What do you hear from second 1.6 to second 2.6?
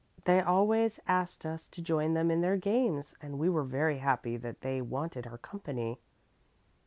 to join them in their